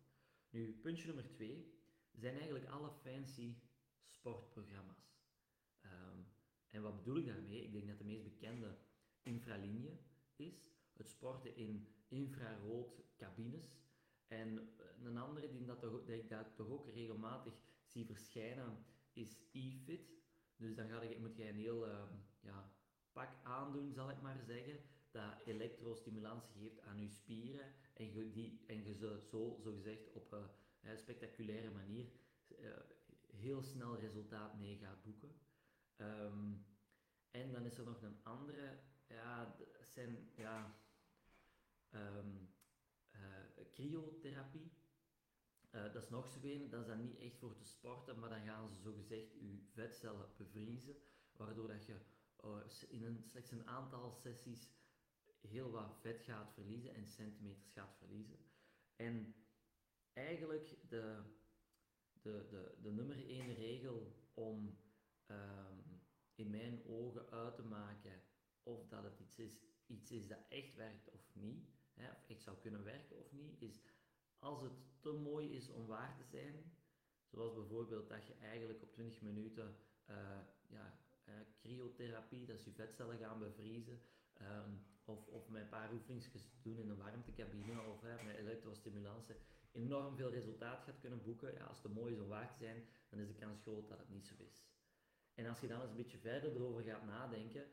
Nu, 0.49 0.79
puntje 0.81 1.05
nummer 1.05 1.29
2 1.29 1.75
zijn 2.13 2.33
eigenlijk 2.33 2.65
alle 2.65 2.91
fancy 2.91 3.55
sportprogramma's. 4.05 5.15
Um, 5.83 6.25
en 6.69 6.81
wat 6.81 6.95
bedoel 6.95 7.17
ik 7.17 7.25
daarmee? 7.25 7.63
Ik 7.63 7.71
denk 7.71 7.87
dat 7.87 7.97
de 7.97 8.03
meest 8.03 8.23
bekende 8.23 8.77
infralinie 9.23 9.99
is. 10.35 10.65
Het 10.93 11.07
sporten 11.07 11.55
in 11.55 11.87
infrarood 12.07 13.03
cabines. 13.17 13.79
En 14.27 14.69
een 15.03 15.17
andere 15.17 15.49
die 15.49 15.65
dat, 15.65 15.81
dat 15.81 16.09
ik 16.09 16.29
dat 16.29 16.55
toch 16.55 16.69
ook 16.69 16.89
regelmatig 16.89 17.53
zie 17.83 18.05
verschijnen 18.05 18.85
is 19.13 19.37
e-fit. 19.51 20.11
Dus 20.55 20.75
dan 20.75 20.89
ga 20.89 21.01
je, 21.01 21.19
moet 21.19 21.35
je 21.35 21.49
een 21.49 21.55
heel 21.55 21.87
uh, 21.87 22.03
ja, 22.39 22.71
pak 23.17 23.35
aandoen, 23.43 23.93
zal 23.93 24.09
ik 24.09 24.21
maar 24.21 24.39
zeggen, 24.45 24.79
dat 25.11 25.41
elektrostimulantie 25.45 26.61
geeft 26.61 26.81
aan 26.81 27.01
je 27.01 27.09
spieren 27.09 27.73
en 27.93 28.13
je, 28.13 28.31
die, 28.31 28.63
en 28.67 28.83
je 28.83 28.95
zo, 28.95 29.17
zo, 29.17 29.59
zo 29.63 29.71
gezegd 29.73 30.11
op 30.11 30.31
een 30.31 30.97
spectaculaire 30.97 31.69
manier 31.69 32.05
uh, 32.59 32.77
heel 33.31 33.61
snel 33.61 33.97
resultaat 33.97 34.57
mee 34.57 34.77
gaat 34.77 35.03
boeken. 35.03 35.31
Um, 35.97 36.65
en 37.31 37.51
dan 37.51 37.65
is 37.65 37.77
er 37.77 37.85
nog 37.85 38.01
een 38.01 38.23
andere, 38.23 38.79
ja, 39.07 39.55
zijn, 39.81 40.29
ja, 40.35 40.75
um, 41.91 42.49
uh, 43.15 43.65
cryotherapie. 43.71 44.71
Uh, 45.71 45.93
dat 45.93 46.03
is 46.03 46.09
nog 46.09 46.27
zo 46.27 46.39
dat 46.69 46.81
is 46.81 46.87
dan 46.87 46.99
niet 46.99 47.17
echt 47.19 47.37
voor 47.37 47.55
te 47.55 47.65
sporten, 47.65 48.19
maar 48.19 48.29
dan 48.29 48.45
gaan 48.45 48.69
ze 48.69 48.81
zogezegd 48.81 49.31
je 49.33 49.67
vetcellen 49.73 50.29
bevriezen, 50.37 50.95
waardoor 51.35 51.67
dat 51.67 51.85
je 51.85 51.95
uh, 52.45 52.57
in 52.87 53.03
een, 53.03 53.23
slechts 53.23 53.51
een 53.51 53.67
aantal 53.67 54.11
sessies 54.11 54.69
heel 55.41 55.71
wat 55.71 55.97
vet 55.99 56.21
gaat 56.21 56.53
verliezen 56.53 56.93
en 56.93 57.07
centimeters 57.07 57.71
gaat 57.71 57.95
verliezen. 57.97 58.37
En 58.95 59.35
eigenlijk 60.13 60.77
de, 60.89 61.23
de, 62.21 62.47
de, 62.49 62.77
de 62.81 62.91
nummer 62.91 63.27
één 63.27 63.53
regel 63.53 64.29
om 64.33 64.79
um, 65.27 66.01
in 66.35 66.49
mijn 66.49 66.85
ogen 66.85 67.29
uit 67.29 67.55
te 67.55 67.63
maken 67.63 68.21
of 68.63 68.87
dat 68.87 69.03
het 69.03 69.19
iets 69.19 69.39
is, 69.39 69.63
iets 69.85 70.11
is 70.11 70.27
dat 70.27 70.39
echt 70.49 70.75
werkt 70.75 71.09
of 71.09 71.35
niet, 71.35 71.69
hè, 71.93 72.11
of 72.11 72.25
echt 72.27 72.43
zou 72.43 72.57
kunnen 72.57 72.83
werken 72.83 73.17
of 73.17 73.31
niet, 73.31 73.61
is 73.61 73.81
als 74.39 74.61
het 74.61 74.73
te 74.99 75.11
mooi 75.11 75.55
is 75.55 75.69
om 75.69 75.85
waar 75.85 76.15
te 76.17 76.23
zijn, 76.23 76.77
Zoals 77.27 77.53
bijvoorbeeld 77.53 78.09
dat 78.09 78.27
je 78.27 78.33
eigenlijk 78.33 78.81
op 78.81 78.93
20 78.93 79.21
minuten 79.21 79.77
uh, 80.09 80.39
ja, 80.67 80.99
uh, 81.29 81.35
cryotherapie, 81.59 82.45
dat 82.45 82.55
is 82.55 82.63
je 82.63 82.71
vetcellen 82.71 83.17
gaan 83.17 83.39
bevriezen, 83.39 84.01
um, 84.41 84.85
of, 85.05 85.27
of 85.27 85.49
met 85.49 85.61
een 85.61 85.69
paar 85.69 85.93
oefeningsjes 85.93 86.49
doen 86.61 86.77
in 86.77 86.89
een 86.89 86.97
warmtecabine 86.97 87.81
of 87.81 88.03
uh, 88.03 88.23
met 88.25 88.35
elektrostimulansen, 88.35 89.35
enorm 89.71 90.15
veel 90.15 90.29
resultaat 90.29 90.83
gaat 90.83 90.99
kunnen 90.99 91.23
boeken. 91.23 91.53
Ja, 91.53 91.63
als 91.63 91.83
het 91.83 91.93
mooi 91.93 92.13
is 92.13 92.19
om 92.19 92.27
waar 92.27 92.51
te 92.51 92.57
zijn, 92.57 92.85
dan 93.09 93.19
is 93.19 93.27
de 93.27 93.35
kans 93.35 93.61
groot 93.61 93.89
dat 93.89 93.99
het 93.99 94.09
niet 94.09 94.27
zo 94.27 94.33
is. 94.37 94.65
En 95.33 95.45
als 95.45 95.59
je 95.59 95.67
dan 95.67 95.81
eens 95.81 95.89
een 95.89 95.95
beetje 95.95 96.17
verder 96.17 96.55
erover 96.55 96.83
gaat 96.83 97.05
nadenken, 97.05 97.65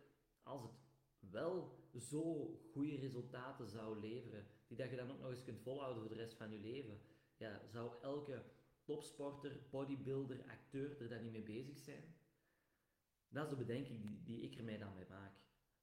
als 0.42 0.62
het 0.62 0.72
wel 1.18 1.78
zo 1.94 2.54
goede 2.72 2.96
resultaten 2.96 3.68
zou 3.68 4.00
leveren, 4.00 4.46
die 4.66 4.76
dat 4.76 4.90
je 4.90 4.96
dan 4.96 5.10
ook 5.10 5.20
nog 5.20 5.30
eens 5.30 5.44
kunt 5.44 5.60
volhouden 5.60 6.02
voor 6.02 6.16
de 6.16 6.22
rest 6.22 6.34
van 6.34 6.50
je 6.50 6.58
leven, 6.58 7.00
ja, 7.36 7.60
zou 7.66 7.92
elke 8.02 8.42
topsporter, 8.84 9.60
bodybuilder, 9.70 10.44
acteur 10.48 11.00
er 11.00 11.08
dan 11.08 11.22
niet 11.22 11.32
mee 11.32 11.42
bezig 11.42 11.78
zijn? 11.78 12.14
Dat 13.34 13.44
is 13.44 13.50
de 13.50 13.64
bedenking 13.64 14.24
die, 14.24 14.40
ik 14.40 14.58
er 14.58 14.64
mij 14.64 14.78
dan 14.78 14.94
mee 14.94 15.06
maak. 15.08 15.32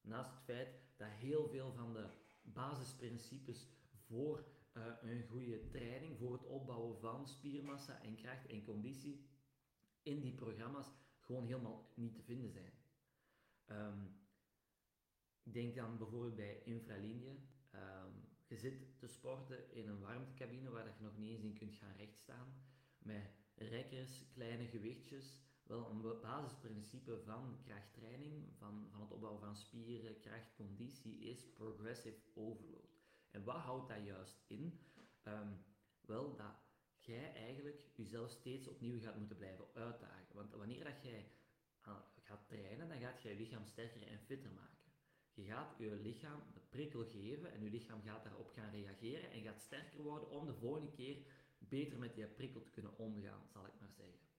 Naast 0.00 0.30
het 0.30 0.42
feit 0.44 0.68
dat 0.96 1.08
heel 1.08 1.48
veel 1.48 1.72
van 1.72 1.92
de 1.92 2.08
basisprincipes 2.42 3.68
voor 4.06 4.44
uh, 4.76 4.86
een 5.02 5.22
goede 5.22 5.66
training, 5.66 6.18
voor 6.18 6.32
het 6.32 6.46
opbouwen 6.46 6.98
van 6.98 7.28
spiermassa 7.28 8.02
en 8.02 8.16
kracht 8.16 8.46
en 8.46 8.62
conditie 8.62 9.26
in 10.02 10.20
die 10.20 10.34
programma's 10.34 10.90
gewoon 11.20 11.46
helemaal 11.46 11.92
niet 11.94 12.14
te 12.14 12.22
vinden 12.22 12.50
zijn. 12.50 12.72
Um, 13.66 14.20
denk 15.42 15.74
dan 15.74 15.98
bijvoorbeeld 15.98 16.36
bij 16.36 16.62
infralinie. 16.64 17.48
Um, 17.74 18.28
je 18.46 18.56
zit 18.56 18.98
te 18.98 19.06
sporten 19.06 19.74
in 19.74 19.88
een 19.88 20.00
warmtecabine 20.00 20.70
waar 20.70 20.86
je 20.86 20.92
nog 21.04 21.16
niet 21.16 21.30
eens 21.30 21.44
in 21.44 21.54
kunt 21.54 21.74
gaan 21.74 21.96
rechtstaan, 21.96 22.54
met 22.98 23.30
rekkers, 23.54 24.28
kleine 24.32 24.66
gewichtjes. 24.66 25.40
Wel, 25.62 25.90
een 25.90 26.20
basisprincipe 26.20 27.20
van 27.24 27.58
krachttraining, 27.64 28.52
van, 28.58 28.88
van 28.90 29.00
het 29.00 29.10
opbouwen 29.10 29.40
van 29.40 29.56
spieren, 29.56 30.20
kracht, 30.20 30.54
conditie, 30.54 31.18
is 31.18 31.52
progressive 31.52 32.20
overload. 32.34 33.00
En 33.30 33.44
wat 33.44 33.56
houdt 33.56 33.88
dat 33.88 34.04
juist 34.04 34.44
in? 34.46 34.80
Um, 35.24 35.64
wel, 36.00 36.36
dat 36.36 36.54
jij 36.98 37.34
eigenlijk 37.34 37.84
jezelf 37.94 38.30
steeds 38.30 38.68
opnieuw 38.68 39.00
gaat 39.00 39.18
moeten 39.18 39.36
blijven 39.36 39.64
uitdagen. 39.74 40.34
Want 40.34 40.54
wanneer 40.54 40.84
dat 40.84 41.02
jij 41.02 41.32
gaat 42.22 42.48
trainen, 42.48 42.88
dan 42.88 42.98
gaat 42.98 43.22
je 43.22 43.28
je 43.28 43.36
lichaam 43.36 43.66
sterker 43.66 44.06
en 44.06 44.18
fitter 44.18 44.50
maken. 44.52 44.92
Je 45.34 45.44
gaat 45.44 45.76
je 45.78 45.90
lichaam 46.02 46.42
de 46.52 46.60
prikkel 46.60 47.04
geven 47.04 47.52
en 47.52 47.62
je 47.62 47.70
lichaam 47.70 48.02
gaat 48.02 48.24
daarop 48.24 48.50
gaan 48.50 48.70
reageren 48.70 49.30
en 49.30 49.42
gaat 49.42 49.60
sterker 49.60 50.02
worden 50.02 50.30
om 50.30 50.46
de 50.46 50.54
volgende 50.54 50.90
keer 50.90 51.16
beter 51.58 51.98
met 51.98 52.14
die 52.14 52.26
prikkel 52.26 52.62
te 52.62 52.70
kunnen 52.70 52.98
omgaan, 52.98 53.46
zal 53.52 53.66
ik 53.66 53.80
maar 53.80 53.92
zeggen. 53.92 54.31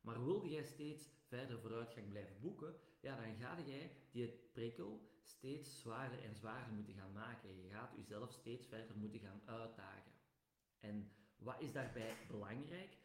Maar 0.00 0.24
wilde 0.24 0.48
jij 0.48 0.64
steeds 0.64 1.08
verder 1.26 1.60
vooruitgang 1.60 2.08
blijven 2.08 2.40
boeken, 2.40 2.74
ja, 3.00 3.16
dan 3.16 3.34
ga 3.34 3.58
jij 3.66 3.90
die 4.10 4.28
prikkel 4.52 5.10
steeds 5.22 5.80
zwaarder 5.80 6.22
en 6.22 6.34
zwaarder 6.34 6.72
moeten 6.72 6.94
gaan 6.94 7.12
maken. 7.12 7.62
Je 7.62 7.68
gaat 7.68 7.92
jezelf 7.96 8.32
steeds 8.32 8.66
verder 8.66 8.96
moeten 8.96 9.20
gaan 9.20 9.42
uitdagen. 9.44 10.12
En 10.78 11.12
wat 11.36 11.60
is 11.60 11.72
daarbij 11.72 12.16
belangrijk? 12.28 12.96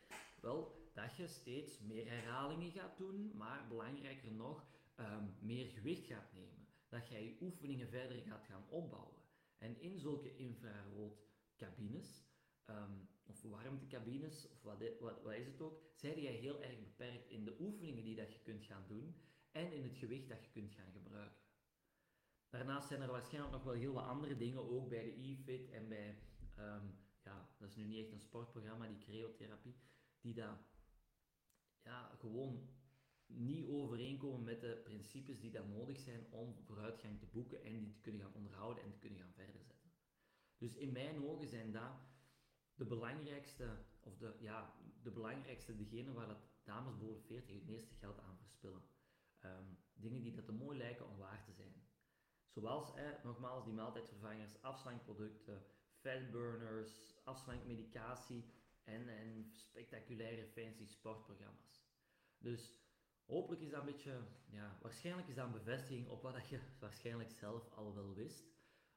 Wel, 0.41 0.89
dat 0.93 1.15
je 1.15 1.27
steeds 1.27 1.79
meer 1.79 2.09
herhalingen 2.09 2.71
gaat 2.71 2.97
doen, 2.97 3.31
maar 3.35 3.67
belangrijker 3.67 4.31
nog, 4.31 4.65
um, 4.99 5.35
meer 5.39 5.65
gewicht 5.67 6.05
gaat 6.05 6.33
nemen. 6.33 6.67
Dat 6.89 7.07
jij 7.07 7.23
je 7.23 7.37
oefeningen 7.41 7.89
verder 7.89 8.21
gaat 8.21 8.45
gaan 8.45 8.65
opbouwen. 8.69 9.21
En 9.57 9.79
in 9.81 9.99
zulke 9.99 10.35
infraroodcabines, 10.35 12.23
um, 12.69 13.07
of 13.25 13.41
warmtecabines, 13.41 14.49
of 14.49 14.61
wat, 14.61 14.77
wat, 14.99 15.21
wat, 15.21 15.33
is 15.33 15.47
het 15.47 15.61
ook, 15.61 15.81
zijn 15.95 16.21
jij 16.21 16.33
heel 16.33 16.61
erg 16.61 16.79
beperkt 16.79 17.29
in 17.29 17.45
de 17.45 17.55
oefeningen 17.59 18.03
die 18.03 18.15
dat 18.15 18.33
je 18.33 18.39
kunt 18.39 18.63
gaan 18.63 18.83
doen 18.87 19.15
en 19.51 19.73
in 19.73 19.83
het 19.83 19.97
gewicht 19.97 20.29
dat 20.29 20.43
je 20.43 20.49
kunt 20.49 20.71
gaan 20.71 20.91
gebruiken. 20.91 21.43
Daarnaast 22.49 22.87
zijn 22.87 23.01
er 23.01 23.11
waarschijnlijk 23.11 23.53
nog 23.53 23.63
wel 23.63 23.73
heel 23.73 23.93
wat 23.93 24.03
andere 24.03 24.37
dingen, 24.37 24.69
ook 24.69 24.89
bij 24.89 25.03
de 25.03 25.29
e-fit 25.29 25.69
en 25.69 25.87
bij 25.87 26.17
um, 26.57 26.97
ja, 27.23 27.49
dat 27.57 27.69
is 27.69 27.75
nu 27.75 27.83
niet 27.83 28.03
echt 28.03 28.11
een 28.11 28.19
sportprogramma, 28.19 28.87
die 28.87 28.97
cryotherapie, 28.97 29.75
die 30.21 30.33
dat 30.33 30.57
ja, 31.83 32.15
gewoon 32.19 32.69
niet 33.25 33.67
overeenkomen 33.67 34.43
met 34.43 34.61
de 34.61 34.81
principes 34.83 35.39
die 35.39 35.51
dan 35.51 35.69
nodig 35.69 35.99
zijn 35.99 36.25
om 36.29 36.55
vooruitgang 36.63 37.19
te 37.19 37.25
boeken 37.25 37.63
en 37.63 37.79
die 37.79 37.91
te 37.91 38.01
kunnen 38.01 38.21
gaan 38.21 38.33
onderhouden 38.33 38.83
en 38.83 38.91
te 38.91 38.99
kunnen 38.99 39.19
gaan 39.19 39.33
verder 39.33 39.61
zetten. 39.61 39.91
Dus 40.57 40.75
in 40.75 40.91
mijn 40.91 41.23
ogen 41.23 41.47
zijn 41.47 41.71
dat 41.71 41.91
de 42.75 42.85
belangrijkste, 42.85 43.77
of 43.99 44.17
de, 44.17 44.35
ja, 44.39 44.73
de 45.03 45.11
belangrijkste, 45.11 45.75
degene 45.75 46.13
waar 46.13 46.27
dat 46.27 46.47
dames 46.63 46.97
boven 46.97 47.23
40 47.23 47.55
het 47.55 47.65
meeste 47.65 47.93
geld 47.93 48.19
aan 48.19 48.37
verspillen. 48.37 48.83
Um, 49.41 49.77
dingen 49.93 50.21
die 50.21 50.33
dat 50.33 50.45
te 50.45 50.51
mooi 50.51 50.77
lijken 50.77 51.07
om 51.07 51.17
waar 51.17 51.43
te 51.43 51.53
zijn. 51.53 51.83
Zoals, 52.47 52.93
nogmaals, 53.23 53.63
die 53.63 53.73
maaltijdvervangers, 53.73 54.61
afslankproducten, 54.61 55.65
fatburners, 55.99 57.15
afslankmedicatie 57.23 58.53
en, 58.83 59.09
en 59.09 59.49
spectaculaire 59.51 60.47
fancy 60.47 60.85
sportprogramma's. 60.85 61.83
Dus 62.37 62.79
hopelijk 63.25 63.61
is 63.61 63.69
dat 63.69 63.79
een 63.79 63.85
beetje, 63.85 64.27
ja, 64.49 64.77
waarschijnlijk 64.81 65.27
is 65.27 65.35
dat 65.35 65.45
een 65.45 65.51
bevestiging 65.51 66.07
op 66.07 66.21
wat 66.21 66.49
je 66.49 66.59
waarschijnlijk 66.79 67.31
zelf 67.31 67.71
al 67.71 67.95
wel 67.95 68.13
wist. 68.13 68.43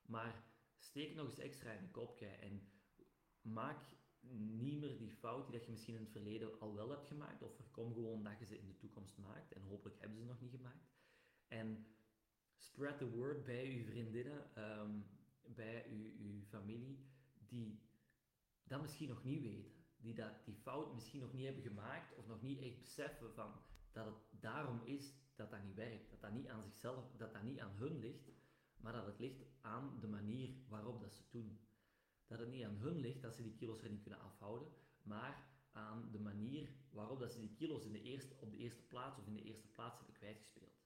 Maar 0.03 0.45
steek 0.79 1.15
nog 1.15 1.27
eens 1.27 1.39
extra 1.39 1.73
in 1.73 1.83
de 1.83 1.91
kopje 1.91 2.27
en 2.27 2.73
maak 3.49 3.97
niet 4.37 4.81
meer 4.81 4.99
die 4.99 5.11
fout 5.11 5.47
die 5.47 5.57
dat 5.57 5.65
je 5.65 5.71
misschien 5.71 5.95
in 5.95 6.01
het 6.01 6.11
verleden 6.11 6.61
al 6.61 6.75
wel 6.75 6.91
hebt 6.91 7.07
gemaakt, 7.07 7.43
of 7.43 7.57
voorkom 7.57 7.93
gewoon 7.93 8.23
dat 8.23 8.39
je 8.39 8.45
ze 8.45 8.59
in 8.59 8.67
de 8.67 8.77
toekomst 8.77 9.19
maakt, 9.19 9.53
en 9.53 9.63
hopelijk 9.63 10.01
hebben 10.01 10.19
ze 10.19 10.25
nog 10.25 10.41
niet 10.41 10.51
gemaakt. 10.51 10.91
En 11.49 11.87
spread 12.57 12.99
the 12.99 13.11
word 13.11 13.45
bij 13.45 13.77
uw 13.77 13.85
vriendinnen, 13.85 14.51
um, 14.81 15.07
bij 15.43 15.87
uw, 15.91 16.13
uw 16.19 16.43
familie, 16.43 17.07
die 17.39 17.83
dat 18.65 18.81
misschien 18.81 19.09
nog 19.09 19.25
niet 19.25 19.43
weten, 19.43 19.73
die 19.97 20.15
dat, 20.15 20.45
die 20.45 20.55
fout 20.55 20.95
misschien 20.95 21.21
nog 21.21 21.33
niet 21.33 21.45
hebben 21.45 21.63
gemaakt, 21.63 22.15
of 22.15 22.27
nog 22.27 22.43
niet 22.43 22.61
echt 22.61 22.79
beseffen 22.79 23.35
van 23.35 23.53
dat 23.93 24.07
het 24.07 24.41
daarom 24.43 24.81
is 24.85 25.15
dat 25.35 25.51
dat 25.51 25.63
niet 25.63 25.75
werkt, 25.75 26.11
dat 26.11 26.21
dat 26.21 26.33
niet 26.33 26.49
aan 26.49 26.63
zichzelf, 26.63 27.17
dat 27.17 27.33
dat 27.33 27.43
niet 27.43 27.61
aan 27.61 27.77
hun 27.77 27.99
ligt, 27.99 28.31
maar 28.77 28.93
dat 28.93 29.07
het 29.07 29.19
ligt 29.19 29.45
aan 29.61 30.01
de 30.01 30.09
manier 30.09 30.55
waarop 30.69 31.01
dat 31.01 31.13
ze 31.13 31.23
het 31.23 31.33
doen. 31.33 31.59
Dat 32.29 32.39
het 32.39 32.49
niet 32.49 32.65
aan 32.65 32.77
hun 32.77 33.01
ligt 33.01 33.23
dat 33.23 33.35
ze 33.35 33.43
die 33.43 33.55
kilo's 33.55 33.83
er 33.83 33.91
niet 33.91 34.03
kunnen 34.03 34.21
afhouden, 34.21 34.69
maar 35.03 35.47
aan 35.73 36.09
de 36.13 36.21
manier 36.21 36.69
waarop 36.91 37.19
dat 37.19 37.33
ze 37.33 37.41
die 37.41 37.55
kilo's 37.55 37.85
in 37.85 37.93
de 37.93 38.03
eerste, 38.03 38.35
op 38.41 38.51
de 38.51 38.57
eerste 38.57 38.83
plaats 38.83 39.19
of 39.19 39.27
in 39.27 39.35
de 39.35 39.43
eerste 39.43 39.69
plaats 39.69 39.97
hebben 39.97 40.17
kwijtgespeeld. 40.17 40.79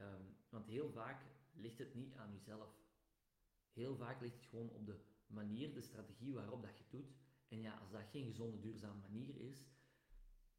Um, 0.00 0.36
want 0.48 0.66
heel 0.66 0.90
vaak 0.90 1.24
ligt 1.52 1.78
het 1.78 1.94
niet 1.94 2.14
aan 2.14 2.32
jezelf. 2.32 2.70
Heel 3.72 3.96
vaak 3.96 4.20
ligt 4.20 4.36
het 4.36 4.46
gewoon 4.46 4.70
op 4.70 4.86
de 4.86 5.00
manier, 5.26 5.74
de 5.74 5.80
strategie 5.80 6.34
waarop 6.34 6.62
dat 6.62 6.76
je 6.76 6.82
het 6.82 6.90
doet. 6.90 7.12
En 7.48 7.60
ja, 7.60 7.78
als 7.78 7.90
dat 7.90 8.10
geen 8.10 8.26
gezonde, 8.26 8.60
duurzame 8.60 9.00
manier 9.00 9.36
is, 9.36 9.66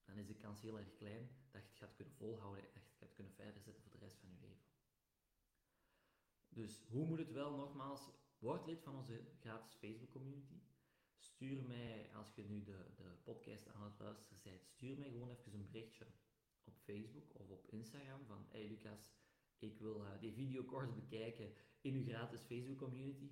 dan 0.05 0.17
is 0.17 0.27
de 0.27 0.35
kans 0.35 0.61
heel 0.61 0.77
erg 0.79 0.93
klein 0.93 1.29
dat 1.51 1.61
je 1.61 1.67
het 1.67 1.77
gaat 1.77 1.95
kunnen 1.95 2.13
volhouden 2.13 2.63
en 2.63 2.69
dat 2.73 2.83
je 2.83 2.89
het 2.89 2.97
gaat 2.97 3.13
kunnen 3.13 3.33
verder 3.33 3.61
zetten 3.61 3.83
voor 3.83 3.91
de 3.91 4.05
rest 4.05 4.17
van 4.17 4.29
je 4.29 4.39
leven. 4.39 4.67
Dus 6.49 6.83
hoe 6.87 7.05
moet 7.05 7.19
het 7.19 7.31
wel? 7.31 7.55
Nogmaals, 7.55 8.11
word 8.39 8.65
lid 8.65 8.81
van 8.81 8.95
onze 8.95 9.21
gratis 9.39 9.73
Facebook 9.73 10.11
community. 10.11 10.59
Stuur 11.17 11.63
mij, 11.63 12.09
als 12.13 12.35
je 12.35 12.43
nu 12.43 12.63
de, 12.63 12.85
de 12.95 13.17
podcast 13.23 13.67
aan 13.67 13.83
het 13.83 13.99
luisteren 13.99 14.39
bent, 14.43 14.65
stuur 14.65 14.97
mij 14.97 15.09
gewoon 15.09 15.29
even 15.29 15.53
een 15.53 15.65
berichtje 15.71 16.05
op 16.63 16.77
Facebook 16.77 17.39
of 17.39 17.49
op 17.49 17.67
Instagram 17.67 18.25
van 18.25 18.45
hey 18.49 18.67
Lucas, 18.67 19.11
ik 19.57 19.79
wil 19.79 20.03
uh, 20.03 20.19
die 20.19 20.33
videocourse 20.33 20.93
bekijken 20.93 21.53
in 21.81 21.93
uw 21.93 22.03
gratis 22.03 22.41
Facebook 22.41 22.77
community. 22.77 23.31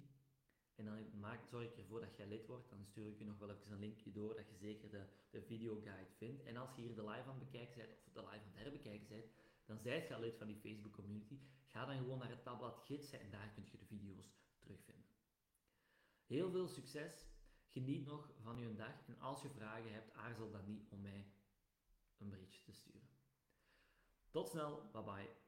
En 0.76 0.86
dan 0.86 1.20
maak, 1.20 1.46
zorg 1.46 1.66
ik 1.66 1.78
ervoor 1.78 2.00
dat 2.00 2.16
jij 2.16 2.28
lid 2.28 2.46
wordt. 2.46 2.70
Dan 2.70 2.86
stuur 2.86 3.08
ik 3.08 3.18
je 3.18 3.26
nog 3.26 3.38
wel 3.38 3.50
even 3.50 3.72
een 3.72 3.80
linkje 3.80 4.12
door 4.12 4.36
dat 4.36 4.50
je 4.50 4.56
zeker 4.56 4.90
de, 4.90 5.06
de 5.30 5.42
videoguide 5.42 6.12
vindt. 6.18 6.44
En 6.44 6.58
als 6.58 6.76
je 6.76 6.82
hier 6.82 6.96
de 6.96 7.04
live 7.04 7.30
aan 7.30 7.40
het 7.40 7.52
bekijken 7.52 7.78
bent, 7.78 7.98
of 8.06 8.14
de 8.14 8.20
live 8.20 8.32
aan 8.32 8.52
het 8.54 8.64
herbekijken 8.64 9.08
bent, 9.08 9.26
dan 9.66 9.80
zijt 9.80 10.08
je 10.08 10.16
al 10.16 10.22
lid 10.22 10.38
van 10.38 10.48
die 10.48 10.56
Facebook 10.56 10.94
community. 10.94 11.40
Ga 11.66 11.86
dan 11.86 11.98
gewoon 11.98 12.20
naar 12.20 12.30
het 12.30 12.44
tabblad 12.44 12.80
gidsen 12.86 13.20
en 13.20 13.32
daar 13.32 13.52
kun 13.54 13.64
je 13.72 13.78
de 13.78 13.86
video's 13.86 14.36
Heel 16.28 16.52
veel 16.52 16.68
succes. 16.68 17.28
Geniet 17.68 18.06
nog 18.06 18.32
van 18.42 18.58
uw 18.58 18.76
dag. 18.76 19.08
En 19.08 19.20
als 19.20 19.42
je 19.42 19.50
vragen 19.50 19.94
hebt, 19.94 20.14
aarzel 20.14 20.52
dan 20.52 20.66
niet 20.66 20.88
om 20.90 21.02
mij 21.02 21.32
een 22.18 22.30
berichtje 22.30 22.62
te 22.62 22.72
sturen. 22.72 23.10
Tot 24.30 24.50
snel. 24.50 24.90
Bye 24.92 25.04
bye. 25.04 25.47